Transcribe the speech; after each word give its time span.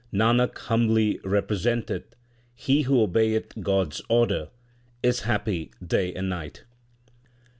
Nanak 0.11 0.57
humbly 0.57 1.19
represent 1.23 1.91
eth 1.91 2.15
he 2.55 2.81
who 2.81 3.03
obeyeth 3.03 3.61
God 3.61 3.93
s 3.93 4.01
order 4.09 4.49
is 5.03 5.19
happy 5.29 5.69
day 5.85 6.11
and 6.15 6.27
night. 6.27 6.63